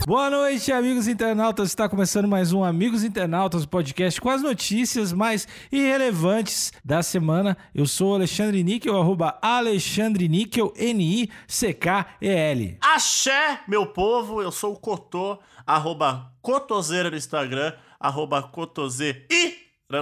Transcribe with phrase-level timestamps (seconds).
[0.08, 1.70] Boa noite, amigos internautas.
[1.70, 7.56] Está começando mais um Amigos Internautas, podcast com as notícias mais irrelevantes da semana.
[7.74, 12.78] Eu sou Alexandre Níquel, arroba Alexandre Níquel, N-I-C-K-E-L.
[12.82, 18.44] Axé, meu povo, eu sou o Cotô, arroba Cotoseira no Instagram, arroba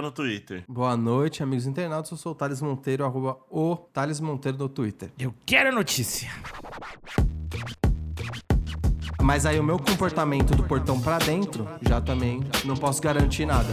[0.00, 0.64] No Twitter.
[0.66, 2.10] Boa noite, amigos internautas.
[2.10, 5.10] Eu sou o Thales Monteiro, arroba o Thales Monteiro no Twitter.
[5.18, 6.30] Eu quero a notícia.
[9.22, 13.68] Mas aí o meu comportamento do portão pra dentro, já também não posso garantir nada.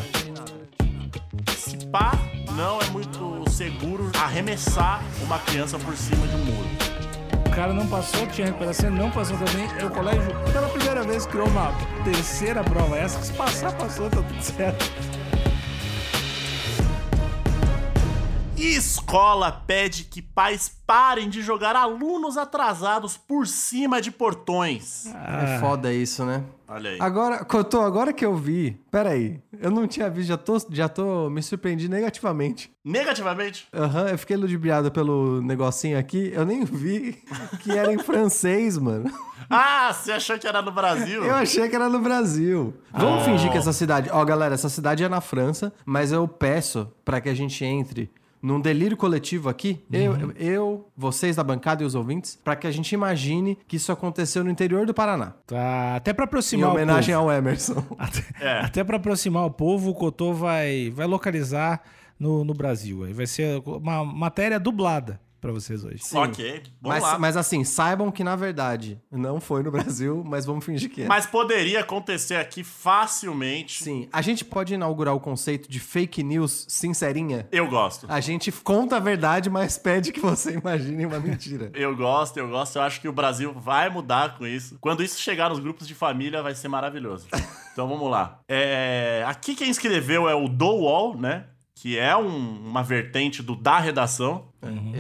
[1.55, 2.11] Se pá,
[2.55, 6.69] não é muito seguro arremessar uma criança por cima de um muro.
[7.47, 9.65] O cara não passou, tinha recuperação, não passou também.
[9.85, 11.71] O colégio, pela primeira vez, criou uma
[12.03, 12.97] terceira prova.
[12.97, 14.85] Essa que se passar, passou, tá tudo certo.
[18.65, 25.05] Escola pede que pais parem de jogar alunos atrasados por cima de portões.
[25.07, 26.43] É foda isso, né?
[26.67, 26.97] Olha aí.
[26.99, 28.79] Agora, Cotô, agora que eu vi.
[28.91, 32.71] Peraí, eu não tinha visto, já tô, já tô me surpreendi negativamente.
[32.83, 33.67] Negativamente?
[33.73, 37.17] Aham, eu fiquei ludibriado pelo negocinho aqui, eu nem vi
[37.61, 39.11] que era em francês, mano.
[39.49, 41.23] Ah, você achou que era no Brasil?
[41.23, 42.73] Eu achei que era no Brasil.
[42.91, 43.25] Vamos Oh.
[43.25, 44.09] fingir que essa cidade.
[44.11, 48.11] Ó, galera, essa cidade é na França, mas eu peço pra que a gente entre
[48.41, 52.71] num delírio coletivo aqui, eu, eu, vocês da bancada e os ouvintes, pra que a
[52.71, 55.33] gente imagine que isso aconteceu no interior do Paraná.
[55.45, 57.29] Tá, até pra Em aproximar homenagem o povo.
[57.31, 57.83] ao Emerson.
[57.99, 58.59] Até, É.
[58.61, 61.81] até pra aproximar o povo, o Cotô vai, vai localizar
[62.19, 63.03] no, no Brasil.
[63.03, 66.01] Aí vai ser uma matéria dublada pra vocês hoje.
[66.13, 67.11] Ok, vamos Mas, lá.
[67.11, 67.19] Mas...
[67.19, 71.21] mas assim, saibam que na verdade não foi no Brasil, mas vamos fingir que é.
[71.31, 73.83] poderia acontecer aqui facilmente.
[73.83, 77.47] Sim, a gente pode inaugurar o conceito de fake news sincerinha.
[77.51, 78.05] Eu gosto.
[78.09, 81.71] A gente conta a verdade, mas pede que você imagine uma mentira.
[81.79, 82.75] Eu gosto, eu gosto.
[82.75, 84.77] Eu acho que o Brasil vai mudar com isso.
[84.81, 87.27] Quando isso chegar nos grupos de família, vai ser maravilhoso.
[87.71, 88.41] Então vamos lá.
[88.45, 91.45] É, Aqui quem escreveu é o Do Wall, né?
[91.81, 94.49] Que é um- uma vertente do da redação,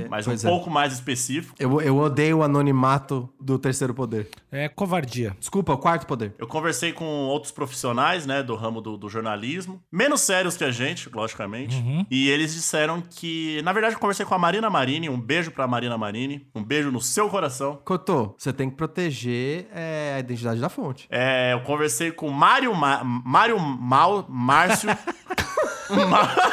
[0.09, 0.47] mas um pois é.
[0.47, 1.53] pouco mais específico.
[1.59, 4.29] Eu, eu odeio o anonimato do terceiro poder.
[4.49, 5.35] É covardia.
[5.37, 6.33] Desculpa, o quarto poder.
[6.37, 10.71] Eu conversei com outros profissionais, né, do ramo do, do jornalismo, menos sérios que a
[10.71, 11.75] gente, logicamente,
[12.09, 15.67] e eles disseram que, na verdade, eu conversei com a Marina Marini, um beijo pra
[15.67, 17.81] Marina Marini, um beijo no seu coração.
[17.83, 21.07] Cotô, você tem que proteger é, a identidade da fonte.
[21.11, 24.89] É, eu conversei com Mário, Ma Mário Mal, Márcio.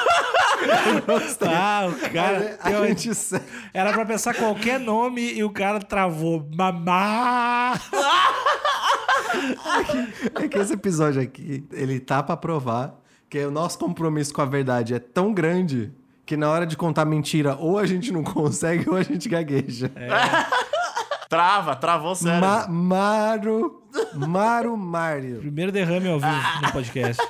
[1.48, 2.58] Ah, o cara.
[2.62, 3.10] a eu- gente
[3.72, 6.48] Era pra pensar qualquer nome e o cara travou.
[6.54, 7.74] Mamá!
[10.42, 12.94] É que esse episódio aqui, ele tá pra provar
[13.28, 15.92] que o nosso compromisso com a verdade é tão grande
[16.24, 19.90] que na hora de contar mentira, ou a gente não consegue ou a gente gagueja.
[21.28, 22.40] Trava, travou sério.
[22.40, 23.82] Ma Maru.
[24.14, 25.38] Maru Mário.
[25.40, 27.22] Primeiro derrame ao vivo no podcast.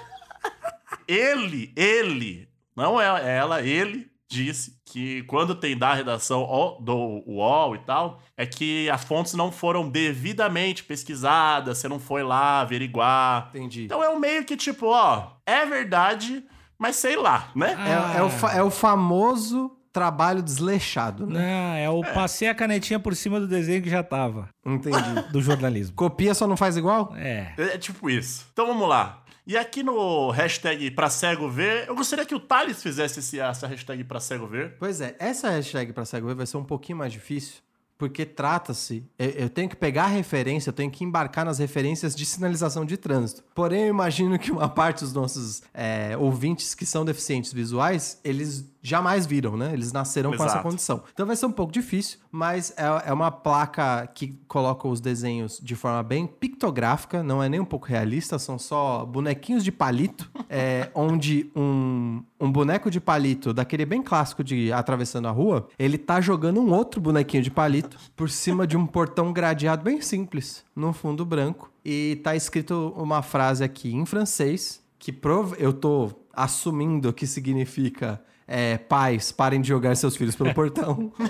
[1.09, 7.77] Ele, ele, não é ela, ele disse que quando tem da redação ó, do UOL
[7.77, 13.51] e tal, é que as fontes não foram devidamente pesquisadas, você não foi lá averiguar.
[13.55, 13.85] Entendi.
[13.85, 16.45] Então é um meio que tipo, ó, é verdade,
[16.79, 17.77] mas sei lá, né?
[18.15, 21.41] É, é o fa- é o famoso trabalho desleixado, né?
[21.41, 24.49] Não, é o passei a canetinha por cima do desenho que já tava.
[24.67, 25.31] Entendi.
[25.33, 25.95] Do jornalismo.
[25.97, 27.15] Copia só não faz igual?
[27.17, 27.55] É.
[27.57, 28.47] É tipo isso.
[28.53, 29.23] Então vamos lá.
[29.47, 33.69] E aqui no hashtag pra cego ver, eu gostaria que o Thales fizesse esse, essa
[33.69, 34.75] hashtag pra cego ver.
[34.77, 37.63] Pois é, essa hashtag pra cego ver vai ser um pouquinho mais difícil,
[37.97, 39.05] porque trata-se.
[39.17, 42.85] Eu, eu tenho que pegar a referência, eu tenho que embarcar nas referências de sinalização
[42.85, 43.45] de trânsito.
[43.55, 48.65] Porém, eu imagino que uma parte dos nossos é, ouvintes que são deficientes visuais, eles
[48.87, 49.73] jamais viram, né?
[49.73, 50.63] Eles nasceram com essa Exato.
[50.63, 51.03] condição.
[51.13, 55.59] Então vai ser um pouco difícil, mas é, é uma placa que coloca os desenhos
[55.61, 60.31] de forma bem pictográfica, não é nem um pouco realista, são só bonequinhos de palito,
[60.49, 65.99] é, onde um, um boneco de palito, daquele bem clássico de atravessando a rua, ele
[65.99, 70.65] tá jogando um outro bonequinho de palito por cima de um portão gradeado bem simples,
[70.77, 71.73] num fundo branco.
[71.85, 75.55] E tá escrito uma frase aqui em francês, que prov...
[75.57, 81.13] eu tô assumindo que significa é, pais, parem de jogar seus filhos pelo portão.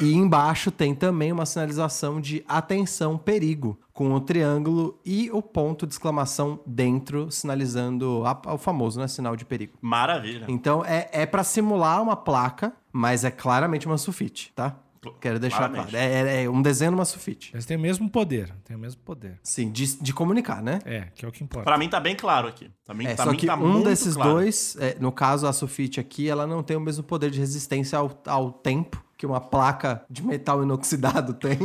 [0.00, 5.86] E embaixo tem também uma sinalização de atenção, perigo, com o triângulo e o ponto
[5.86, 9.06] de exclamação dentro, sinalizando a- o famoso, né?
[9.06, 9.74] Sinal de perigo.
[9.80, 10.46] Maravilha.
[10.48, 14.74] Então é, é para simular uma placa, mas é claramente uma sulfite, tá?
[15.12, 15.90] Quero deixar Claramente.
[15.90, 16.04] claro.
[16.06, 17.50] É, é- é um desenho numa sulfite.
[17.54, 18.52] Mas tem o mesmo poder.
[18.64, 19.38] Tem o mesmo poder.
[19.42, 20.78] Sim, de, de comunicar, né?
[20.84, 21.64] É, que é o que importa.
[21.64, 22.70] Pra mim tá bem claro aqui.
[22.84, 24.32] Também, É, pra só mim que tá um muito desses claro.
[24.32, 27.98] dois, é, no caso a sulfite aqui, ela não tem o mesmo poder de resistência
[27.98, 31.58] ao, ao tempo que uma placa de metal inoxidado tem.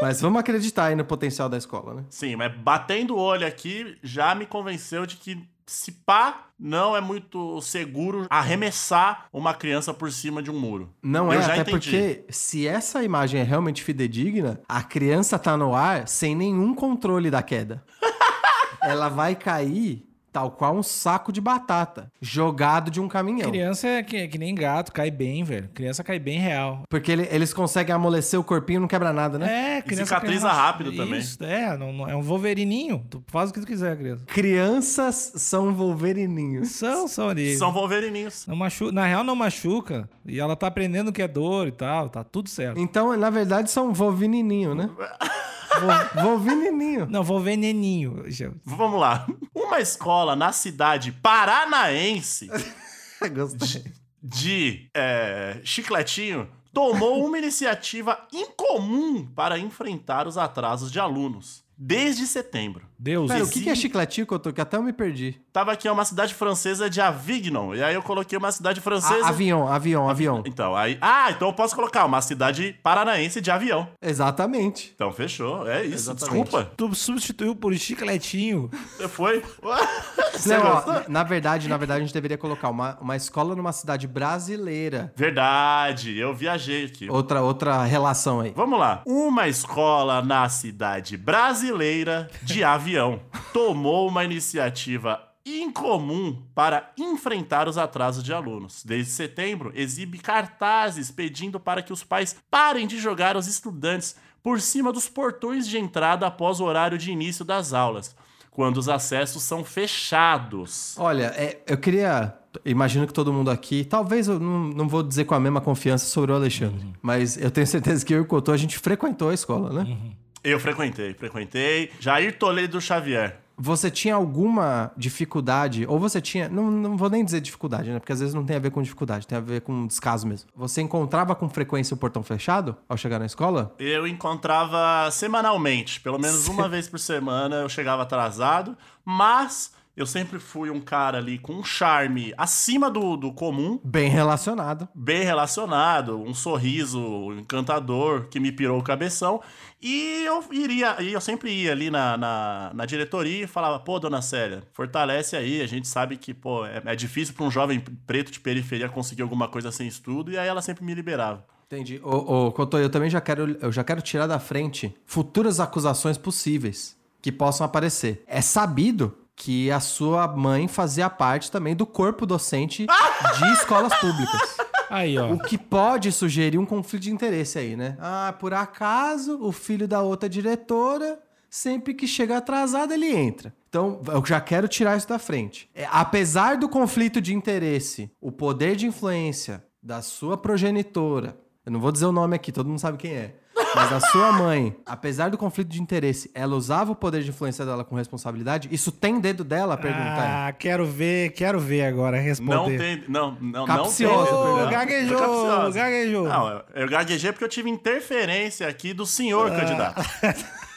[0.00, 2.04] Mas vamos acreditar aí no potencial da escola, né?
[2.08, 7.00] Sim, mas batendo o olho aqui já me convenceu de que se pá, não é
[7.00, 10.92] muito seguro arremessar uma criança por cima de um muro.
[11.00, 11.90] Não Eu é, já até entendi.
[11.90, 17.30] porque se essa imagem é realmente fidedigna, a criança tá no ar sem nenhum controle
[17.30, 17.84] da queda.
[18.82, 23.50] Ela vai cair tal qual um saco de batata jogado de um caminhão.
[23.50, 25.68] Criança é que, que nem gato, cai bem, velho.
[25.74, 26.82] Criança cai bem real.
[26.88, 29.78] Porque ele- eles conseguem amolecer o corpinho e não quebra nada, né?
[29.78, 31.18] É, criança cicatriza cai rápido também.
[31.20, 33.04] Isso, é, não, não- é um wolverininho.
[33.10, 34.24] Tu faz o que tu quiser, criança.
[34.26, 36.70] Crianças são wolverininhos.
[36.70, 37.56] São, são ali.
[37.56, 38.46] São wolverininhos.
[38.46, 38.92] Não machu...
[38.92, 40.08] Na real, não machuca.
[40.26, 42.08] E ela tá aprendendo o que é dor e tal.
[42.08, 42.78] Tá tudo certo.
[42.78, 44.88] Então, na verdade, são wolvinininho, né?
[45.78, 47.06] Vo- Wolvinininho.
[47.10, 48.24] Não, vou veneninho.
[48.26, 48.56] gente.
[48.64, 49.26] Vamos lá.
[49.54, 52.48] Uma escola na cidade paranaense
[53.34, 53.84] Gostei.
[54.22, 61.62] de é, chicletinho tomou uma iniciativa incomum para enfrentar os atrasos de alunos.
[61.82, 62.84] Desde setembro.
[62.98, 63.30] Deus.
[63.30, 65.40] Pera, o que, que é chicletinho que eu tô que até eu me perdi?
[65.52, 67.74] Tava aqui é uma cidade francesa de Avignon.
[67.74, 69.26] E aí eu coloquei uma cidade francesa.
[69.26, 70.42] A, avião, avião, avião.
[70.46, 70.96] Então, aí.
[71.00, 73.88] Ah, então eu posso colocar uma cidade paranaense de avião.
[74.00, 74.92] Exatamente.
[74.94, 75.68] Então, fechou.
[75.68, 76.10] É isso.
[76.10, 76.44] Exatamente.
[76.44, 76.70] Desculpa.
[76.76, 78.70] Tu substituiu por chicletinho.
[79.08, 79.42] Foi.
[80.32, 83.72] Você Não, ó, na verdade, na verdade, a gente deveria colocar uma, uma escola numa
[83.72, 85.12] cidade brasileira.
[85.16, 87.10] Verdade, eu viajei aqui.
[87.10, 88.52] Outra, outra relação aí.
[88.54, 89.02] Vamos lá.
[89.04, 93.20] Uma escola na cidade brasileira de avião
[93.52, 98.84] tomou uma iniciativa incomum para enfrentar os atrasos de alunos.
[98.84, 104.60] Desde setembro, exibe cartazes pedindo para que os pais parem de jogar os estudantes por
[104.60, 108.14] cima dos portões de entrada após o horário de início das aulas,
[108.50, 110.94] quando os acessos são fechados.
[110.98, 112.34] Olha, é, eu queria.
[112.64, 113.84] Imagino que todo mundo aqui.
[113.84, 116.84] Talvez eu não, não vou dizer com a mesma confiança sobre o Alexandre.
[117.00, 119.96] Mas eu tenho certeza que eu e o Cotô, a gente frequentou a escola, né?
[120.42, 121.92] Eu frequentei, frequentei.
[122.00, 123.38] Jair Toledo Xavier.
[123.62, 126.48] Você tinha alguma dificuldade, ou você tinha.
[126.48, 127.98] Não, não vou nem dizer dificuldade, né?
[127.98, 130.48] Porque às vezes não tem a ver com dificuldade, tem a ver com descaso mesmo.
[130.56, 133.74] Você encontrava com frequência o portão fechado ao chegar na escola?
[133.78, 138.74] Eu encontrava semanalmente, pelo menos uma vez por semana eu chegava atrasado,
[139.04, 144.08] mas eu sempre fui um cara ali com um charme acima do, do comum, Bem
[144.08, 144.88] relacionado.
[144.94, 149.40] bem relacionado, um sorriso encantador que me pirou o cabeção.
[149.82, 153.98] E eu iria, e eu sempre ia ali na, na, na diretoria e falava, pô,
[153.98, 157.80] dona Célia, fortalece aí, a gente sabe que, pô, é, é difícil para um jovem
[158.06, 161.44] preto de periferia conseguir alguma coisa sem estudo, e aí ela sempre me liberava.
[161.66, 162.00] Entendi.
[162.02, 166.98] Ô, ô eu também já quero, eu já quero tirar da frente futuras acusações possíveis
[167.22, 168.24] que possam aparecer.
[168.26, 174.58] É sabido que a sua mãe fazia parte também do corpo docente de escolas públicas.
[174.90, 175.32] Aí, ó.
[175.32, 177.96] O que pode sugerir um conflito de interesse aí, né?
[177.98, 183.54] Ah, por acaso o filho da outra diretora, sempre que chega atrasado, ele entra.
[183.70, 185.70] Então, eu já quero tirar isso da frente.
[185.74, 191.34] É, apesar do conflito de interesse, o poder de influência da sua progenitora,
[191.64, 193.36] eu não vou dizer o nome aqui, todo mundo sabe quem é.
[193.74, 197.64] Mas a sua mãe, apesar do conflito de interesse, ela usava o poder de influência
[197.64, 198.68] dela com responsabilidade?
[198.72, 199.74] Isso tem dedo dela?
[199.74, 200.26] A pergunta é.
[200.48, 202.56] Ah, quero ver, quero ver agora responder.
[202.56, 203.04] Não tem.
[203.08, 204.64] Não, não, Capciosa, não tem.
[204.64, 206.28] Não, gaguejou, gaguejou.
[206.28, 209.56] Não, eu, eu gaguejei porque eu tive interferência aqui do senhor Ah.
[209.56, 210.02] candidato.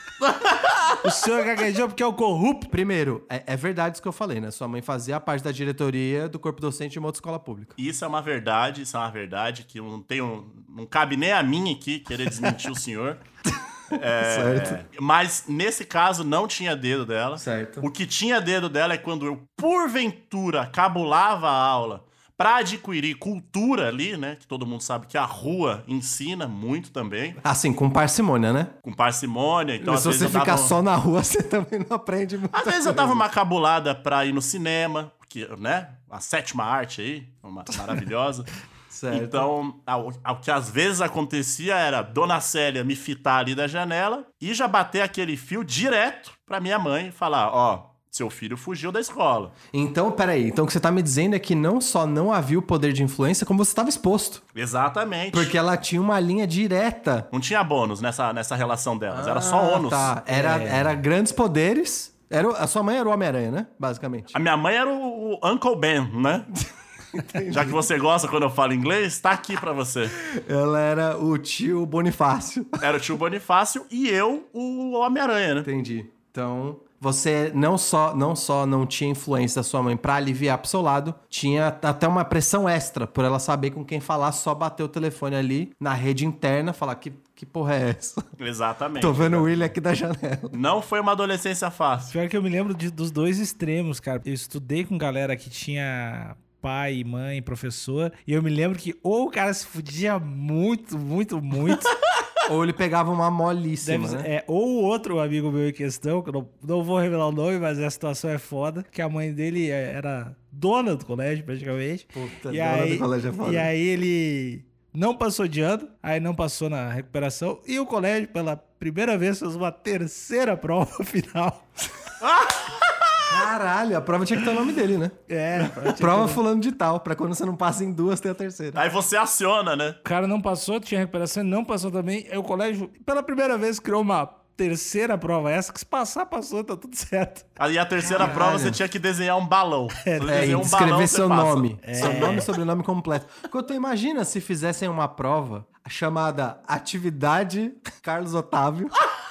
[1.03, 2.69] O senhor gaguejou porque é o corrupto.
[2.69, 4.51] Primeiro, é, é verdade isso que eu falei, né?
[4.51, 7.75] Sua mãe fazia parte da diretoria do corpo docente de uma outra escola pública.
[7.77, 10.51] Isso é uma verdade, isso é uma verdade que eu não tenho.
[10.69, 13.17] Não cabe nem a mim aqui querer desmentir o senhor.
[14.01, 14.85] É, Certo.
[14.99, 17.37] Mas nesse caso não tinha dedo dela.
[17.37, 17.79] Certo.
[17.85, 22.03] O que tinha dedo dela é quando eu, porventura, cabulava a aula
[22.43, 24.35] para adquirir cultura ali, né?
[24.37, 28.67] Que todo mundo sabe que a rua ensina muito também, Assim, com parcimônia, né?
[28.81, 29.77] com parcimônia.
[29.77, 30.57] Então, às Se vezes você ficar dava...
[30.57, 32.53] só na rua, você também não aprende muito.
[32.53, 35.91] Às vezes eu dava uma cabulada pra ir no cinema, que, né?
[36.11, 38.43] A sétima arte aí, uma, maravilhosa.
[38.89, 39.23] Certo.
[39.23, 44.53] Então, ao que às vezes acontecia era Dona Célia me fitar ali da janela e
[44.53, 48.99] já bater aquele fio direto pra minha mãe e falar: ó, seu filho fugiu da
[48.99, 49.51] escola.
[49.73, 50.47] Então, peraí.
[50.47, 52.93] Então, o que você tá me dizendo é que não só não havia o poder
[52.93, 54.43] de influência, como você estava exposto.
[54.55, 55.31] Exatamente.
[55.31, 57.27] Porque ela tinha uma linha direta.
[57.31, 59.89] Não tinha bônus nessa, nessa relação delas, era só ônus.
[59.89, 60.23] Tá.
[60.27, 62.13] Era, era grandes poderes.
[62.29, 63.67] Era, a sua mãe era o Homem-Aranha, né?
[63.79, 64.31] Basicamente.
[64.35, 66.45] A minha mãe era o, o Uncle Ben, né?
[67.51, 70.09] Já que você gosta quando eu falo inglês, tá aqui pra você.
[70.47, 72.65] Ela era o tio Bonifácio.
[72.81, 75.61] Era o tio Bonifácio e eu, o Homem-Aranha, né?
[75.61, 76.05] Entendi.
[76.33, 80.67] Então, você não só não só não tinha influência da sua mãe pra aliviar pro
[80.67, 84.81] seu lado, tinha até uma pressão extra por ela saber com quem falar, só bater
[84.81, 88.23] o telefone ali na rede interna, falar que que porra é essa?
[88.39, 89.01] Exatamente.
[89.03, 90.39] Tô vendo o William aqui da janela.
[90.53, 92.13] Não foi uma adolescência fácil.
[92.13, 94.21] Pior que eu me lembro de- dos dois extremos, cara.
[94.25, 99.25] Eu estudei com galera que tinha pai, mãe, professor, e eu me lembro que ou
[99.27, 101.85] o cara se fudia muito, muito, muito.
[102.49, 104.35] Ou ele pegava uma molíssima, Deve- né?
[104.37, 107.57] é, ou outro amigo meu em questão, que eu não, não vou revelar o nome,
[107.59, 112.05] mas a situação é foda, que a mãe dele é- era dona do colégio, praticamente.
[112.07, 113.51] Puta, e dona aí, do colégio é foda.
[113.53, 118.27] E aí ele não passou de ano, aí não passou na recuperação, e o colégio,
[118.27, 121.65] pela primeira vez, fez uma terceira prova final.
[123.33, 125.11] Caralho, a prova tinha que ter o nome dele, né?
[125.27, 125.63] É,
[125.97, 128.79] Prova fulano de tal, pra quando você não passa em duas, tem a terceira.
[128.79, 129.95] Aí você aciona, né?
[129.99, 132.27] O cara não passou, tinha recuperação, não passou também.
[132.31, 134.25] Aí o colégio, pela primeira vez, criou uma
[134.55, 137.43] terceira prova essa, que se passar, passou, tá tudo certo.
[137.57, 138.37] Aí a terceira Caralho.
[138.37, 139.87] prova você tinha que desenhar um balão.
[140.05, 141.79] É, desenha e um escrever balão, seu nome.
[141.93, 143.25] Seu nome e sobrenome completo.
[143.49, 148.89] Couto, imagina se fizessem uma prova chamada Atividade Carlos Otávio.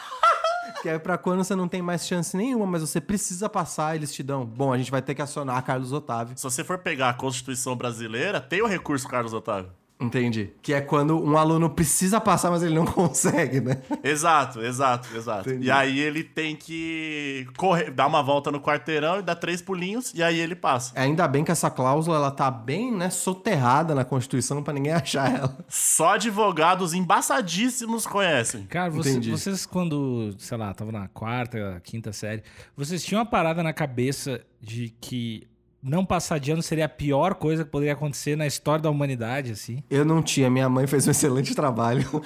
[0.83, 4.13] Que é pra quando você não tem mais chance nenhuma, mas você precisa passar, eles
[4.13, 4.45] te dão.
[4.45, 6.37] Bom, a gente vai ter que acionar Carlos Otávio.
[6.37, 9.71] Se você for pegar a Constituição brasileira, tem o recurso Carlos Otávio.
[10.03, 10.51] Entendi.
[10.61, 13.81] Que é quando um aluno precisa passar, mas ele não consegue, né?
[14.03, 15.49] Exato, exato, exato.
[15.49, 15.67] Entendi.
[15.67, 20.13] E aí ele tem que correr, dar uma volta no quarteirão e dar três pulinhos,
[20.15, 20.93] e aí ele passa.
[20.99, 25.33] Ainda bem que essa cláusula ela tá bem, né, soterrada na Constituição pra ninguém achar
[25.35, 25.57] ela.
[25.69, 28.65] Só advogados embaçadíssimos conhecem.
[28.67, 32.43] Cara, você- vocês quando, sei lá, estavam na quarta, quinta série,
[32.77, 35.47] vocês tinham uma parada na cabeça de que
[35.83, 39.53] não passar de ano seria a pior coisa que poderia acontecer na história da humanidade,
[39.53, 39.83] assim?
[39.91, 42.07] Eu não tinha, minha mãe fez um excelente trabalho.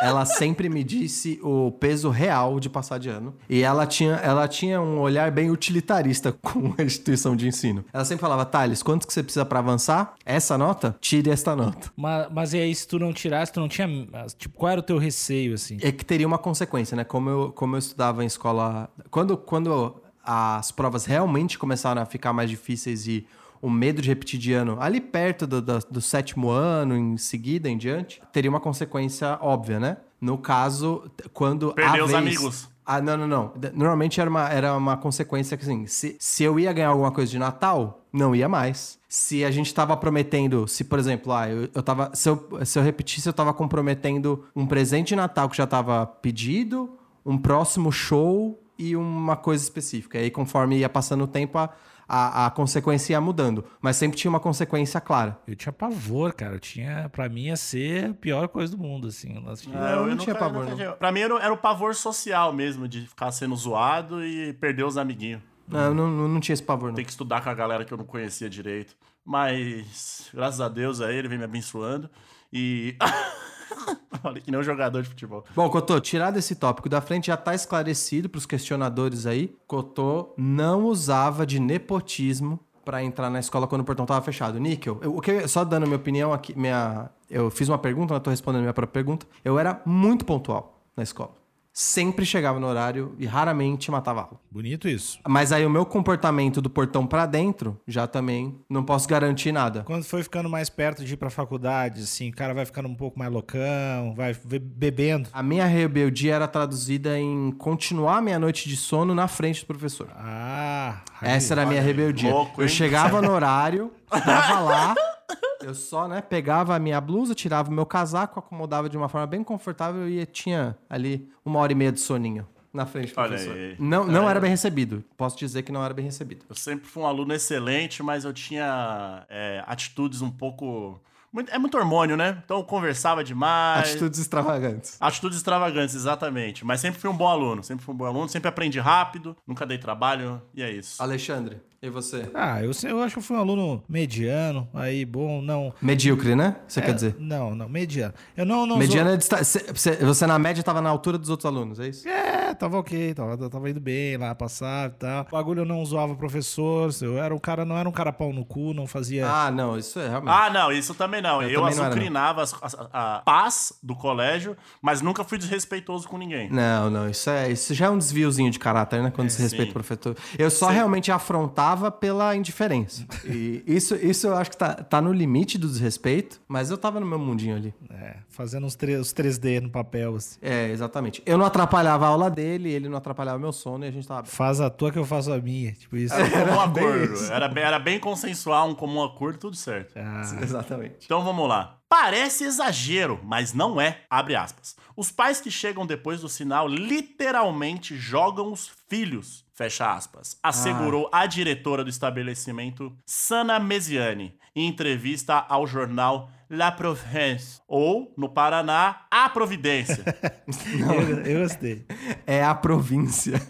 [0.00, 3.34] Ela sempre me disse o peso real de passar de ano.
[3.48, 7.84] E ela tinha, ela tinha um olhar bem utilitarista com a instituição de ensino.
[7.92, 10.14] Ela sempre falava, Thales, quanto que você precisa pra avançar?
[10.24, 10.94] Essa nota?
[11.00, 11.90] Tire esta nota.
[11.96, 13.88] Mas, mas e aí, se tu não tirasse, tu não tinha.
[14.36, 15.78] Tipo, qual era o teu receio, assim?
[15.80, 17.02] É que teria uma consequência, né?
[17.04, 18.90] Como eu, como eu estudava em escola...
[19.10, 23.26] Quando, quando as provas realmente começaram a ficar mais difíceis e
[23.62, 27.68] o medo de repetir de ano ali perto do, do, do sétimo ano, em seguida,
[27.68, 29.96] em diante, teria uma consequência óbvia, né?
[30.20, 32.68] No caso, quando Perder a os vez- amigos.
[32.88, 33.52] Ah, não, não, não.
[33.74, 37.28] Normalmente era uma, era uma consequência que, assim, se, se eu ia ganhar alguma coisa
[37.28, 38.96] de Natal, não ia mais.
[39.08, 42.12] Se a gente tava prometendo, se, por exemplo, ah, eu, eu tava.
[42.14, 46.06] Se eu, se eu repetisse, eu tava comprometendo um presente de Natal que já tava
[46.06, 50.18] pedido, um próximo show e uma coisa específica.
[50.18, 51.70] E aí, conforme ia passando o tempo, a,
[52.08, 53.64] a, a consequência ia mudando.
[53.80, 55.38] Mas sempre tinha uma consequência clara.
[55.46, 56.54] Eu tinha pavor, cara.
[56.54, 57.08] Eu tinha.
[57.10, 59.36] Pra mim ia ser a pior coisa do mundo, assim.
[59.38, 60.74] o lance de- eu não tinha pavor, não.
[60.76, 64.52] tinha- Pra mim era, o- era o pavor social mesmo, de ficar sendo zoado e
[64.54, 65.40] perder os amiguinhos.
[65.68, 66.94] Não, eu não, não, não tinha esse pavor, não.
[66.96, 68.94] Ter que estudar com a galera que eu não conhecia direito.
[69.24, 72.08] Mas, graças a Deus, aí ele vem me abençoando.
[72.52, 72.96] E.
[74.22, 75.44] Falei que um jogador de futebol.
[75.54, 79.54] Bom, Cotô, tirado esse tópico da frente, já tá esclarecido pros questionadores aí.
[79.66, 84.60] Cotô não usava de nepotismo pra entrar na escola quando o portão tava fechado.
[84.60, 88.62] Níquel, eu, só dando minha opinião aqui, minha, eu fiz uma pergunta, eu tô respondendo
[88.62, 89.26] minha própria pergunta.
[89.44, 91.34] Eu era muito pontual na escola.
[91.78, 94.40] Sempre chegava no horário e raramente matava aula.
[94.50, 95.18] Bonito isso.
[95.28, 99.82] Mas aí o meu comportamento do portão pra dentro, já também não posso garantir nada.
[99.84, 102.94] Quando foi ficando mais perto de ir pra faculdade, assim, o cara vai ficando um
[102.94, 105.28] pouco mais loucão, vai be- bebendo.
[105.34, 110.08] A minha rebeldia era traduzida em continuar minha noite de sono na frente do professor.
[110.16, 112.30] Ah, Essa era a minha aí, rebeldia.
[112.32, 114.94] louco, eu chegava no horário, tava lá,
[115.60, 119.26] eu só, né, pegava a minha blusa, tirava o meu casaco, acomodava de uma forma
[119.26, 123.30] bem confortável e tinha ali uma hora e meia de soninho na frente do Olha
[123.30, 123.56] professor.
[123.56, 123.76] aí.
[123.78, 125.02] Não, não Olha era bem recebido.
[125.16, 126.44] Posso dizer que não era bem recebido.
[126.48, 131.00] Eu sempre fui um aluno excelente, mas eu tinha é, atitudes um pouco.
[131.48, 132.40] é muito hormônio, né?
[132.44, 133.90] Então eu conversava demais.
[133.90, 134.96] Atitudes extravagantes.
[135.00, 136.64] Atitudes extravagantes, exatamente.
[136.64, 137.62] Mas sempre fui um bom aluno.
[137.64, 141.02] Sempre fui um bom aluno, sempre aprendi rápido, nunca dei trabalho, e é isso.
[141.02, 142.28] Alexandre, e você?
[142.34, 145.72] Ah, eu, eu acho que eu fui um aluno mediano, aí bom, não.
[145.80, 146.56] Medíocre, né?
[146.66, 147.16] Você É, quer dizer?
[147.18, 148.14] Não, não, mediano.
[148.36, 151.28] Eu não, não Mediano é dista- cê- cê- Você na média tava na altura dos
[151.30, 152.08] outros alunos, é isso?
[152.08, 155.22] É, tava ok, tava, tava indo bem lá, passava e tal.
[155.28, 158.32] O bagulho eu não zoava professor, eu era um cara, não era um cara pau
[158.32, 159.26] no cu, não fazia.
[159.28, 160.32] Ah, não, isso é realmente.
[160.32, 161.42] Ah, não, isso também não.
[161.42, 162.54] Eu Eu, também não era, azucrinava as-
[162.92, 166.50] a, paz do colégio, mas nunca fui desrespeitoso com ninguém.
[166.50, 169.10] Não, não, isso, é, isso já é um desviozinho de caráter, né?
[169.14, 170.16] Quando É, se respeita o professor.
[170.38, 170.74] Eu só Sim.
[170.74, 173.06] realmente afrontava brava pela indiferença.
[173.26, 177.00] E isso, isso eu acho que tá, tá no limite do desrespeito, mas eu tava
[177.00, 177.74] no meu mundinho ali.
[177.90, 180.38] É, fazendo os, os 3D no papel, assim.
[180.40, 181.22] É, exatamente.
[181.26, 184.24] Eu não atrapalhava a aula dele, ele não atrapalhava meu sono e a gente tava.
[184.26, 185.72] Faz a tua que eu faço a minha.
[185.72, 186.14] Tipo isso.
[186.14, 187.32] Era um acordo.
[187.32, 189.94] Era bem, era bem consensual, um comum acordo, tudo certo.
[189.96, 191.04] Ah, Exatamente.
[191.04, 191.78] Então vamos lá.
[191.88, 194.00] Parece exagero, mas não é.
[194.10, 194.74] Abre aspas.
[194.96, 199.44] Os pais que chegam depois do sinal literalmente jogam os filhos.
[199.54, 200.36] Fecha aspas.
[200.42, 208.28] Assegurou a diretora do estabelecimento, Sana Mesiani, em entrevista ao jornal La Province, ou, no
[208.28, 210.04] Paraná, A Providência.
[210.46, 211.86] eu, eu gostei.
[212.26, 213.40] É a província.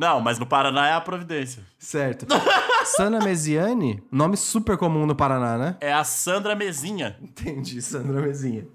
[0.00, 1.62] Não, mas no Paraná é A Providência.
[1.78, 2.26] Certo.
[2.86, 5.76] Sana Mesiani, nome super comum no Paraná, né?
[5.78, 7.18] É a Sandra Mezinha.
[7.20, 8.66] Entendi, Sandra Mezinha.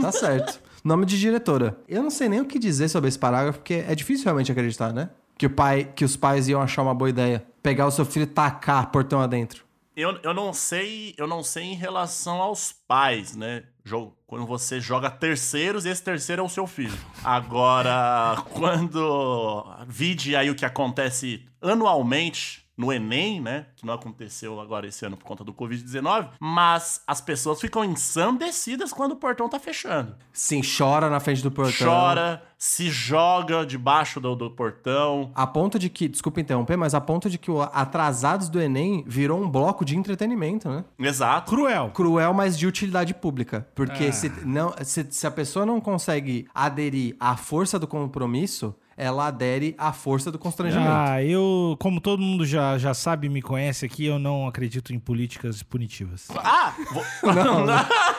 [0.00, 0.60] Tá certo.
[0.84, 1.76] Nome de diretora.
[1.88, 4.92] Eu não sei nem o que dizer sobre esse parágrafo, porque é difícil realmente acreditar,
[4.92, 5.10] né?
[5.36, 7.44] Que, o pai, que os pais iam achar uma boa ideia.
[7.60, 9.64] Pegar o seu filho e tacar portão adentro.
[9.98, 13.64] Eu, eu não sei, eu não sei em relação aos pais, né?
[13.84, 16.96] Jogo, quando você joga terceiros, esse terceiro é o seu filho.
[17.24, 23.66] Agora, quando vide aí o que acontece anualmente no Enem, né?
[23.74, 28.92] Que não aconteceu agora esse ano por conta do Covid-19, mas as pessoas ficam ensandecidas
[28.92, 30.14] quando o portão tá fechando.
[30.32, 31.88] Sim, chora na frente do portão.
[31.88, 35.32] Chora, se joga debaixo do, do portão.
[35.34, 39.04] A ponto de que, desculpa interromper, mas a ponto de que o Atrasados do Enem
[39.06, 40.84] virou um bloco de entretenimento, né?
[41.00, 41.50] Exato.
[41.50, 41.90] Cruel.
[41.92, 43.66] Cruel, mas de utilidade pública.
[43.74, 49.28] Porque se, não, se, se a pessoa não consegue aderir à força do compromisso, ela
[49.28, 50.90] adere à força do constrangimento.
[50.90, 54.92] Ah, eu, como todo mundo já, já sabe e me conhece aqui, eu não acredito
[54.92, 56.26] em políticas punitivas.
[56.36, 56.74] Ah!
[56.92, 57.04] Vou...
[57.32, 57.64] Não.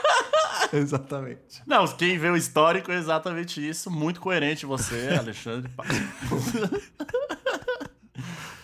[0.71, 1.61] Exatamente.
[1.67, 3.91] Não, quem vê o histórico é exatamente isso.
[3.91, 5.69] Muito coerente você, Alexandre.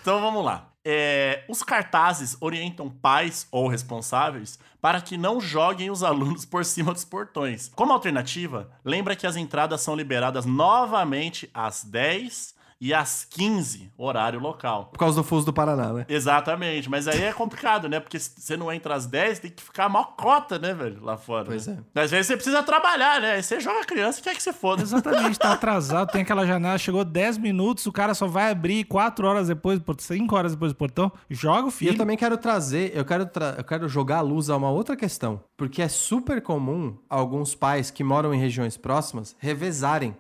[0.06, 0.70] então vamos lá.
[0.86, 6.94] É, os cartazes orientam pais ou responsáveis para que não joguem os alunos por cima
[6.94, 7.72] dos portões.
[7.76, 12.54] Como alternativa, lembra que as entradas são liberadas novamente às 10
[12.86, 14.86] e às 15, horário local.
[14.94, 16.06] Por causa do fuso do Paraná, né?
[16.08, 18.00] Exatamente, mas aí é complicado, né?
[18.00, 21.04] Porque se você não entra às 10, tem que ficar mal cota, né, velho?
[21.04, 21.46] Lá fora.
[21.46, 21.80] Pois né?
[21.96, 22.02] é.
[22.02, 23.32] Às vezes você precisa trabalhar, né?
[23.34, 24.82] Aí você joga a criança e quer que você foda.
[24.84, 29.26] Exatamente, tá atrasado, tem aquela janela, chegou 10 minutos, o cara só vai abrir 4
[29.28, 31.92] horas depois, 5 horas depois do portão, joga o E filho.
[31.94, 34.96] eu também quero trazer, eu quero, tra- eu quero jogar a luz a uma outra
[34.96, 35.42] questão.
[35.58, 40.16] Porque é super comum alguns pais que moram em regiões próximas revezarem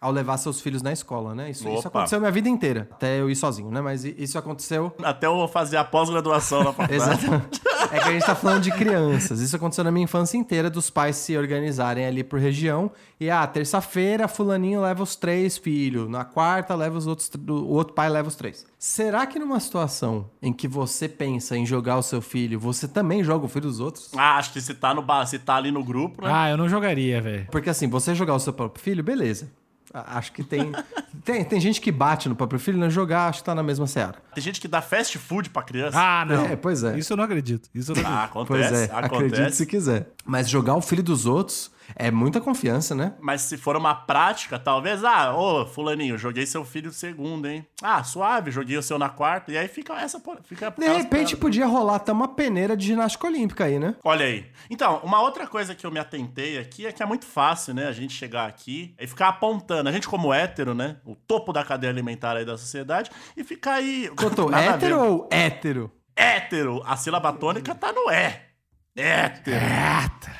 [0.00, 1.50] ao levar seus filhos na escola, né?
[1.50, 3.80] Isso, isso aconteceu a minha vida inteira, até eu ir sozinho, né?
[3.82, 4.92] Mas isso aconteceu.
[5.02, 6.94] Até eu fazer a pós-graduação na faculdade.
[6.94, 7.60] Exatamente.
[7.92, 9.40] É que a gente tá falando de crianças.
[9.40, 12.90] Isso aconteceu na minha infância inteira, dos pais se organizarem ali por região.
[13.18, 16.08] E, ah, terça-feira, fulaninho leva os três filhos.
[16.08, 17.28] Na quarta, leva os outros.
[17.28, 18.64] tr- O outro pai leva os três.
[18.78, 23.22] Será que numa situação em que você pensa em jogar o seu filho, você também
[23.24, 24.10] joga o filho dos outros?
[24.16, 26.30] Ah, acho que se tá, no, se tá ali no grupo, né?
[26.32, 27.48] Ah, eu não jogaria, velho.
[27.50, 29.50] Porque assim, você jogar o seu próprio filho, beleza.
[29.92, 30.70] Acho que tem,
[31.24, 31.44] tem.
[31.44, 32.88] Tem gente que bate no próprio filho, né?
[32.88, 34.14] Jogar, acho que tá na mesma seara.
[34.34, 35.98] Tem gente que dá fast food pra criança.
[36.00, 36.44] Ah, não.
[36.46, 36.96] É, pois é.
[36.98, 37.68] Isso eu não acredito.
[37.74, 38.46] Isso eu não Ah, acredito.
[38.46, 39.56] Pois acontece, é, acredite acontece.
[39.56, 40.08] se quiser.
[40.24, 43.14] Mas jogar o filho dos outros é muita confiança, né?
[43.20, 47.66] Mas se for uma prática, talvez, ah, ô, fulaninho, joguei seu filho segundo, hein?
[47.82, 49.52] Ah, suave, joguei o seu na quarta.
[49.52, 50.20] E aí fica essa.
[50.44, 53.96] Fica De repente podia rolar até uma peneira de ginástica olímpica aí, né?
[54.04, 54.46] Olha aí.
[54.68, 57.86] Então, uma outra coisa que eu me atentei aqui é que é muito fácil, né?
[57.86, 59.88] A gente chegar aqui e ficar apontando.
[59.88, 60.96] A gente, como hétero, né?
[61.04, 64.10] O topo da cadeia alimentar aí da sociedade, e ficar aí.
[64.16, 65.90] Cotô, a hétero ou hétero?
[66.14, 66.82] Hétero.
[66.84, 68.49] A sílaba tônica tá no é.
[68.96, 69.58] Hétero.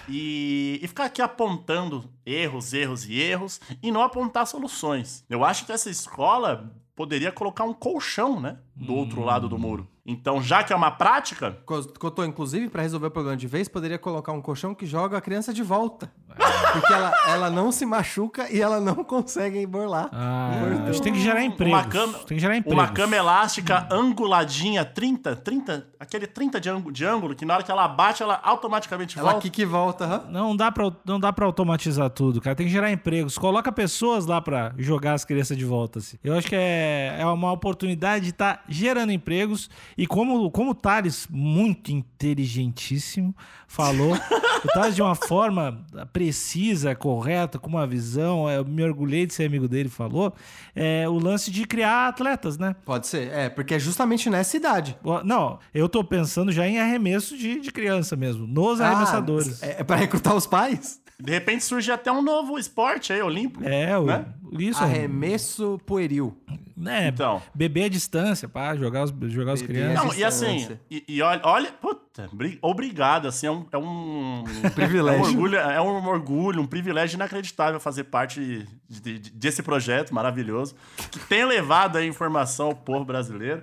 [0.09, 5.25] E, e ficar aqui apontando erros, erros e erros e não apontar soluções.
[5.29, 8.59] Eu acho que essa escola poderia colocar um colchão, né?
[8.81, 9.87] Do outro lado do muro.
[10.07, 13.69] Então, já que é uma prática, Co- Cotô, inclusive, pra resolver o problema de vez,
[13.69, 16.11] poderia colocar um colchão que joga a criança de volta.
[16.73, 20.09] Porque ela, ela não se machuca e ela não consegue burlar.
[20.13, 20.53] Ah,
[20.87, 21.75] a gente tem que gerar empregos.
[21.79, 22.79] uma cama, Tem que gerar empregos.
[22.83, 27.63] uma cama elástica anguladinha, 30, 30, aquele 30 de ângulo, de ângulo que na hora
[27.63, 29.47] que ela bate, ela automaticamente Ela volta.
[29.47, 30.25] aqui que volta, aham.
[30.31, 32.55] Não dá, pra, não dá pra automatizar tudo, cara.
[32.57, 33.37] Tem que gerar empregos.
[33.37, 35.99] Coloca pessoas lá pra jogar as crianças de volta.
[35.99, 36.17] Assim.
[36.23, 39.69] Eu acho que é, é uma oportunidade de estar gerando empregos.
[39.99, 43.35] E como, como o Thales, muito inteligentíssimo,
[43.67, 49.35] falou, o Thales de uma forma precisa, correta, com uma visão, eu me orgulhei de
[49.35, 50.33] ser amigo dele, falou,
[50.75, 52.77] é o lance de criar atletas, né?
[52.85, 53.29] Pode ser.
[53.33, 54.97] É, porque é justamente nessa idade.
[55.25, 59.63] Não, eu tô pensando já em arremesso de, de criança mesmo, nos arremessadores.
[59.63, 61.01] Ah, é, é pra recrutar os pais?
[61.23, 63.63] De repente surge até um novo esporte aí, olímpico.
[63.63, 64.25] É, o, Né?
[64.59, 64.83] isso.
[64.83, 66.35] Arremesso pueril.
[66.81, 67.43] Né, Então.
[67.55, 70.05] beber à distância, pá, jogar os, jogar os crianças.
[70.05, 74.45] Não, e assim, e, e olha, olha, puta, bri- obrigado, assim, é um, é um
[74.75, 75.19] Privilégio.
[75.21, 80.15] É um, orgulho, é um orgulho, um privilégio inacreditável fazer parte de- de- desse projeto
[80.15, 80.75] maravilhoso,
[81.11, 83.63] que tem levado a informação ao povo brasileiro.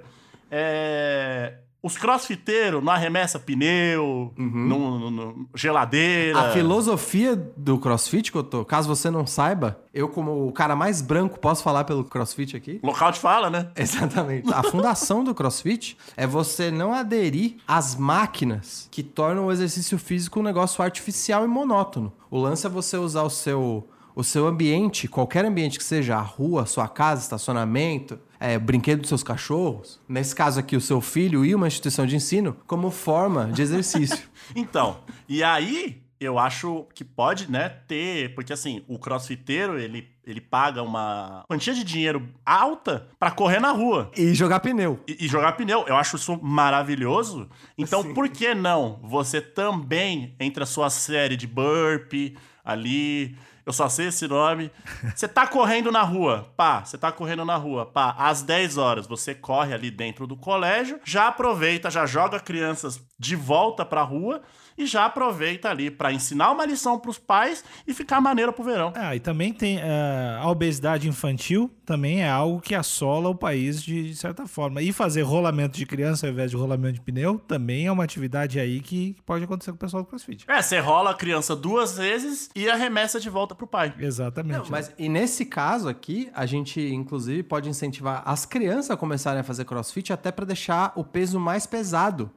[0.49, 1.55] É,
[1.87, 6.39] os crossfiteiros não arremessa pneu, não- não- não- geladeira.
[6.39, 11.39] A filosofia do CrossFit, Cotô, caso você não saiba, eu como o cara mais branco
[11.39, 12.79] posso falar pelo CrossFit aqui?
[12.83, 13.69] Local de fala, né?
[13.75, 14.53] Exatamente.
[14.53, 20.39] A fundação do CrossFit é você não aderir às máquinas que tornam o exercício físico
[20.39, 22.11] um negócio artificial e monótono.
[22.29, 26.21] O lance é você usar o seu, o seu ambiente, qualquer ambiente que seja, a
[26.21, 31.45] rua, sua casa, estacionamento, é, brinquedo dos seus cachorros, nesse caso aqui, o seu filho
[31.45, 34.27] e uma instituição de ensino, como forma de exercício.
[34.55, 40.39] Então, e aí eu acho que pode, né, ter, porque assim, o crossfiteiro, ele, ele
[40.39, 44.09] paga uma quantia de dinheiro alta pra correr na rua.
[44.17, 44.99] e jogar pneu.
[45.05, 47.49] E, e jogar pneu, eu acho isso maravilhoso.
[47.77, 53.35] Então, por que não você também, entre a sua série de burpee ali,
[53.67, 54.71] eu só sei esse nome,
[55.13, 59.05] você tá correndo na rua, pá, você tá correndo na rua, pá, às 10 horas
[59.05, 64.41] você corre ali dentro do colégio, já aproveita, já joga crianças de volta pra rua
[64.77, 68.93] e já aproveita ali pra ensinar uma lição pros pais e ficar maneiro pro verão.
[68.95, 73.81] Ah, e também tem eh, a obesidade infantil, também é algo que assola o país
[73.81, 74.81] de, de certa forma.
[74.81, 78.59] E fazer rolamento de criança ao invés de rolamento de pneu também é uma atividade
[78.59, 80.45] aí que pode acontecer com o pessoal do CrossFit.
[80.47, 83.93] É, você rola a criança duas vezes e arremessa de volta pro pai.
[83.97, 84.57] Exatamente.
[84.57, 89.39] Não, mas e nesse caso aqui, a gente inclusive pode incentivar as crianças a começarem
[89.39, 92.31] a fazer crossfit até para deixar o peso mais pesado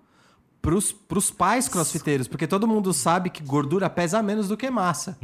[0.61, 5.17] pros, pros pais crossfiteiros, porque todo mundo sabe que gordura pesa menos do que massa.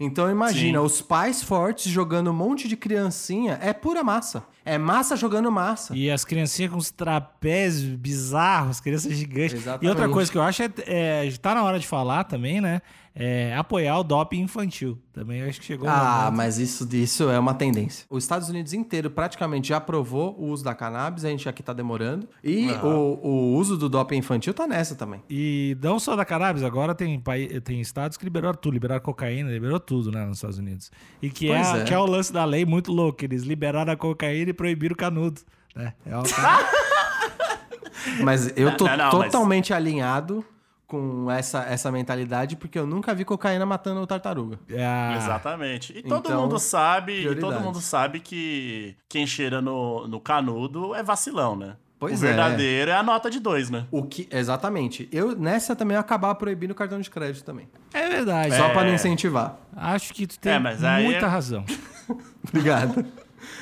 [0.00, 0.84] Então imagina, Sim.
[0.84, 4.44] os pais fortes jogando um monte de criancinha, é pura massa.
[4.74, 5.96] É massa jogando massa.
[5.96, 9.54] E as criancinhas com os trapézios bizarros, crianças gigantes.
[9.54, 9.84] Exatamente.
[9.84, 12.80] E outra coisa que eu acho é, é tá na hora de falar também, né?
[13.12, 14.96] É apoiar o doping infantil.
[15.12, 16.36] Também acho que chegou Ah, momento.
[16.36, 18.06] mas isso, isso é uma tendência.
[18.08, 21.72] Os Estados Unidos inteiro praticamente já aprovou o uso da cannabis, a gente aqui tá
[21.72, 22.28] demorando.
[22.42, 25.20] E o, o uso do doping infantil tá nessa também.
[25.28, 29.50] E não só da cannabis, agora tem, pai- tem estados que liberaram tudo, liberaram cocaína,
[29.50, 30.88] liberou tudo, né, nos Estados Unidos.
[31.20, 31.84] E que, é, é.
[31.84, 34.96] que é o lance da lei muito louco, eles liberaram a cocaína e proibiram o
[34.96, 35.40] canudo,
[35.74, 35.94] né?
[36.04, 36.22] É uma
[38.22, 40.44] Mas eu tô Não, não, mas- totalmente alinhado
[40.86, 44.58] com essa, essa mentalidade, porque eu nunca vi cocaína matando tartaruga.
[44.68, 45.96] é a- Exatamente.
[45.96, 50.94] E todo Então, mundo sabe, e todo mundo sabe que quem cheira no, no canudo
[50.94, 51.76] é vacilão, né?
[51.98, 52.28] Pois o é.
[52.28, 52.94] verdadeiro é.
[52.94, 53.86] a nota de dois, né?
[53.90, 55.06] O que, exatamente.
[55.12, 57.68] Eu, nessa também, eu acabar proibindo o cartão de crédito também.
[57.94, 58.56] É verdade.
[58.56, 58.72] Só É.
[58.72, 59.56] pra não incentivar.
[59.76, 61.64] Acho que tu tem É, mas aí- muita razão.
[62.48, 63.04] Obrigado.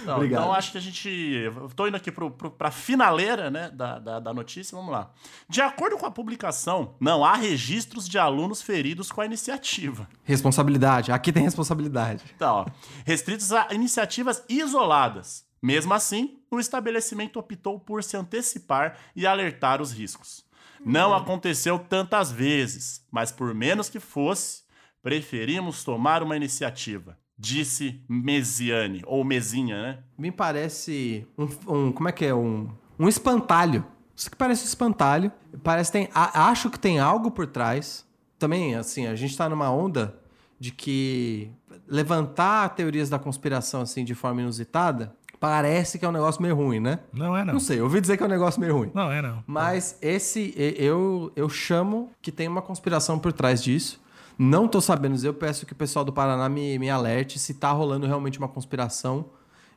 [0.05, 0.41] Não, Obrigado.
[0.43, 1.45] então acho que a gente.
[1.75, 4.77] Tô indo aqui pro, pra finaleira, né, da, da, da notícia.
[4.77, 5.11] Vamos lá.
[5.49, 10.09] De acordo com a publicação, não há registros de alunos feridos com a iniciativa.
[10.25, 11.13] Responsabilidade.
[11.13, 12.25] Aqui tem responsabilidade.
[12.37, 12.67] Então, ó,
[13.05, 15.47] restritos a iniciativas isoladas.
[15.61, 20.47] Mesmo assim, o estabelecimento optou por se antecipar e alertar os riscos.
[20.85, 24.63] Não aconteceu tantas vezes, mas por menos que fosse,
[25.03, 29.99] preferimos tomar uma iniciativa, disse Mesiane, ou Mesinha, né?
[30.19, 32.35] Me parece um, um- como é que é?
[32.35, 33.85] Um, um espantalho.
[34.17, 35.31] Isso que parece um espantalho.
[35.63, 38.05] Parece que tem, a- acho que tem algo por trás.
[38.39, 40.19] Também, assim, a gente tá numa onda
[40.59, 41.51] de que
[41.87, 46.81] levantar teorias da conspiração, assim, de forma inusitada, parece que é um negócio meio ruim,
[46.81, 46.99] né?
[47.13, 47.55] Não é, não.
[47.55, 48.91] Não sei, eu ouvi dizer que é um negócio meio ruim.
[48.93, 49.43] Não é, não.
[49.47, 54.01] Mas esse, eu, eu chamo que tem uma conspiração por trás disso.
[54.39, 57.55] Não tô sabendo dizer, eu peço que o pessoal do Paraná me, me alerte se
[57.55, 59.31] tá rolando realmente uma conspiração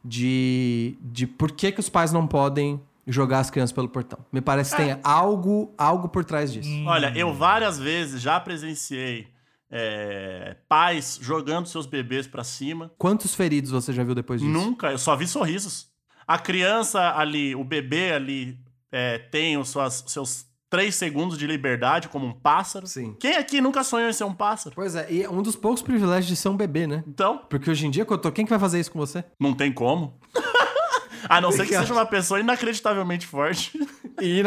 [0.06, 4.20] de, de por que, que os pais não podem jogar as crianças pelo portão.
[4.32, 6.70] Me parece que tem algo, algo por trás disso.
[6.86, 9.28] Olha, eu várias vezes já presenciei
[9.70, 12.92] é, pais jogando seus bebês pra cima.
[12.98, 14.52] Quantos feridos você já viu depois disso?
[14.52, 15.90] Nunca, eu só vi sorrisos.
[16.28, 18.60] A criança ali, o bebê ali,
[18.92, 22.88] é, tem os suas, seus três segundos de liberdade como um pássaro.
[22.88, 23.16] Sim.
[23.20, 24.74] Quem aqui nunca sonhou em ser um pássaro?
[24.74, 27.04] Pois é, e é um dos poucos privilégios de ser um bebê, né?
[27.06, 29.24] Então, Porque hoje em dia, Cotô, quem que vai fazer isso com você?
[29.40, 30.18] não tem como.
[31.30, 33.72] A não ser que seja uma pessoa inacreditavelmente forte.
[34.20, 34.42] E,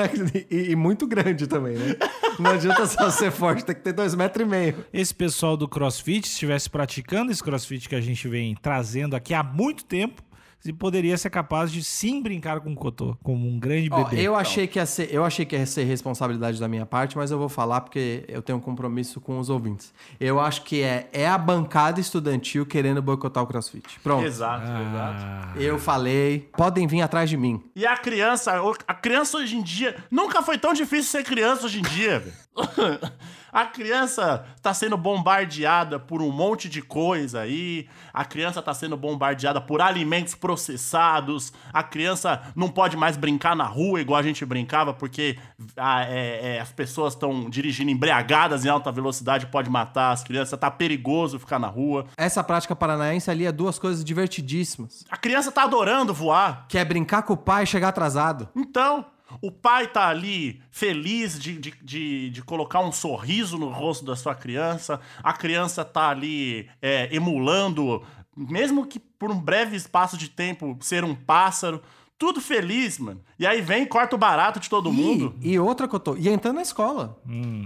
[0.51, 1.97] e- e muito grande também, né?
[2.39, 4.85] Não adianta só ser forte, tem que ter dois metros e meio.
[4.93, 9.33] Esse pessoal do CrossFit, se estivesse praticando esse CrossFit que a gente vem trazendo aqui
[9.33, 10.21] há muito tempo,
[10.65, 14.23] se poderia ser capaz de sim brincar com o Cotô, como um grande Ó, bebê.
[14.23, 17.31] eu achei que ia ser, eu achei que ia ser responsabilidade da minha parte, mas
[17.31, 19.93] eu vou falar porque eu tenho um compromisso com os ouvintes.
[20.19, 24.01] Eu acho que é, é a bancada estudantil querendo boicotar o CrossFit.
[24.01, 24.25] Pronto.
[24.25, 25.23] Exato, exato.
[25.23, 27.63] Ah, Eu falei, podem vir atrás de mim.
[27.77, 31.81] E a criança, a criança hoje em dia, nunca foi tão difícil ser criança hoje
[31.81, 32.35] em dia, velho.
[33.55, 37.87] A criança tá sendo bombardeada por um monte de coisa aí.
[38.13, 41.53] A criança tá sendo bombardeada por alimentos processados.
[41.73, 45.39] A criança não pode mais brincar na rua igual a gente brincava, porque
[45.77, 50.59] ah, é, é, as pessoas estão dirigindo embriagadas em alta velocidade, pode matar as crianças.
[50.59, 52.07] Tá perigoso ficar na rua.
[52.17, 55.05] Essa prática paranaense ali é duas coisas divertidíssimas.
[55.09, 56.67] A criança tá adorando voar.
[56.69, 58.49] Que é brincar com o pai e chegar atrasado.
[58.57, 59.07] Então,
[59.43, 64.17] o pai tá ali feliz de, de, de, de colocar um sorriso no rosto da
[64.17, 68.03] sua criança, a criança tá ali é, emulando,
[68.37, 71.83] mesmo que por um breve espaço de tempo, ser um pássaro.
[72.17, 73.21] Tudo feliz, mano.
[73.39, 75.35] E aí vem e corta o barato de todo mundo.
[75.41, 76.17] E, e outra que eu tô.
[76.17, 77.19] E entrando na escola.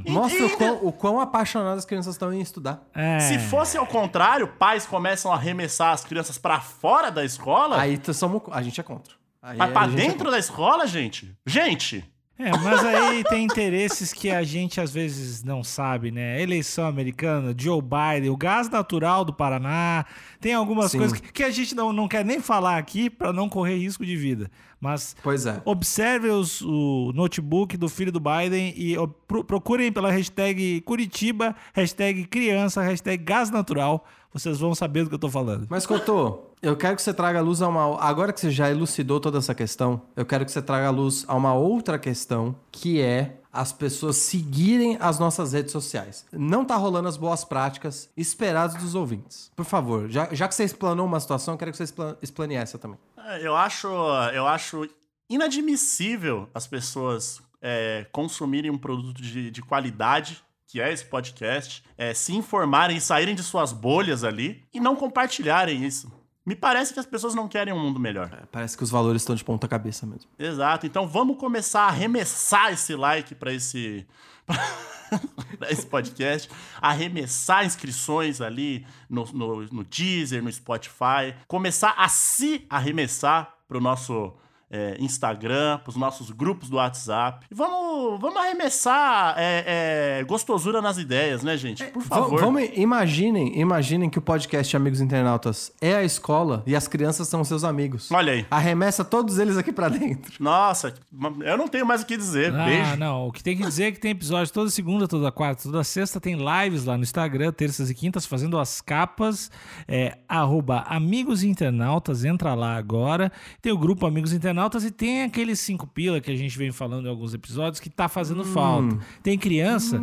[0.09, 2.83] Mostra o quão, o quão apaixonadas as crianças estão em estudar.
[2.95, 3.21] é.
[3.21, 7.79] Se fosse ao contrário, pais começam a arremessar as crianças pra fora da escola.
[7.79, 9.18] Aí somos, a gente é contra.
[9.43, 11.35] Aí mas a pra gente é dentro da escola, gente?
[11.47, 12.05] Gente!
[12.39, 16.41] É, mas aí tem interesses que a gente às vezes não sabe, né?
[16.41, 20.07] Eleição americana, Joe Biden, o gás natural do Paraná,
[20.41, 20.99] tem algumas Sim.
[20.99, 24.07] coisas que, que a gente não, não quer nem falar aqui para não correr risco
[24.07, 24.49] de vida.
[24.81, 25.61] Mas Pois é.
[25.65, 28.95] observe os- o notebook do filho do Biden e
[29.27, 34.05] pro- procurem pela hashtag Curitiba, hashtag criança, hashtag gás natural.
[34.33, 35.67] Vocês vão saber do que eu tô falando.
[35.71, 37.99] Mas, Cotô, eu quero que você traga a luz a uma.
[38.01, 41.25] Agora que você já elucidou toda essa questão, eu quero que você traga a luz
[41.27, 46.25] a uma outra questão, que é as pessoas seguirem as nossas redes sociais.
[46.33, 49.51] Não tá rolando as boas práticas esperadas dos ouvintes.
[49.57, 52.79] Por favor, já, já que você explanou uma situação, quero que você expla- explane essa
[52.79, 52.99] também.
[53.27, 53.89] É, Eu acho,
[54.33, 54.89] eu acho
[55.29, 62.13] inadmissível as pessoas é, consumirem um produto de, de qualidade, que é esse podcast, é,
[62.13, 66.11] se informarem saírem de suas bolhas ali e não compartilharem isso.
[66.49, 68.31] Me parece que as pessoas não querem um mundo melhor.
[68.33, 70.31] É, Parece que os valores estão de ponta cabeça mesmo.
[70.39, 70.87] Exato.
[70.87, 74.07] Então vamos começar a arremessar esse like para esse
[75.59, 76.49] pra esse podcast,
[76.81, 84.33] arremessar inscrições ali no, no, no Deezer, no Spotify, começar a se arremessar pro nosso
[84.71, 87.47] é, Instagram, pros nossos grupos do WhatsApp.
[87.51, 91.85] E vamos, vamos arremessar é, é, gostosura nas ideias, né, gente?
[91.85, 92.41] Por favor.
[92.41, 97.43] Vamos, imaginem, imaginem que o podcast Amigos Internautas é a escola e as crianças são
[97.45, 98.11] seus amigos.
[98.13, 98.47] Olha aí.
[98.51, 100.35] Arremessa todos eles aqui pra dentro.
[100.39, 100.95] Nossa,
[101.41, 102.55] eu não tenho mais o que dizer.
[102.55, 102.97] Ah, Beijo.
[102.97, 103.29] não.
[103.29, 106.21] O que tem que dizer é que tem episódio toda segunda, toda quarta, toda sexta.
[106.21, 109.51] Tem lives lá no Instagram, terças e quintas, fazendo as capas.
[109.87, 113.33] É, arroba Amigos Internautas, entra lá agora.
[113.63, 117.07] Tem o grupo Amigos Internautas e tem aqueles cinco pila que a gente vem falando
[117.07, 118.99] em alguns episódios que tá fazendo falta.
[119.23, 120.01] Tem criança.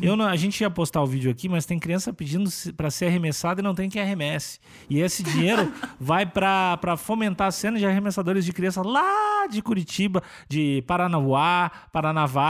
[0.00, 3.06] Eu não, a gente ia postar o vídeo aqui, mas tem criança pedindo pra ser
[3.06, 4.58] arremessada e não tem quem arremesse.
[4.88, 10.22] E esse dinheiro vai pra fomentar a cena de arremessadores de criança lá de Curitiba,
[10.48, 11.70] de Paranauá,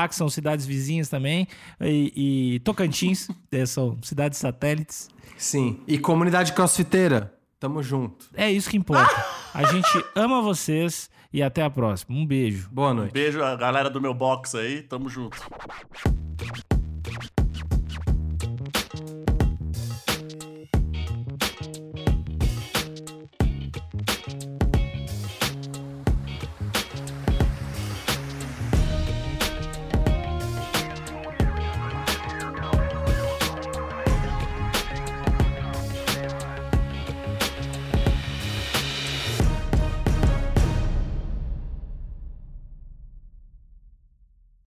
[0.08, 1.46] que são cidades vizinhas também,
[1.80, 5.08] e, e Tocantins, eh, são cidades satélites.
[5.36, 5.80] Sim.
[5.86, 8.26] E comunidade crossfiteira, tamo junto.
[8.34, 9.24] É isso que importa.
[9.52, 12.16] A gente ama vocês e até a próxima.
[12.16, 12.66] Um beijo.
[12.72, 13.12] Boa noite.
[13.12, 14.80] Beijo a galera do meu box aí.
[14.80, 15.36] Tamo junto.